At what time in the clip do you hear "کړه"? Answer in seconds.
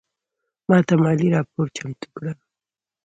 2.15-2.33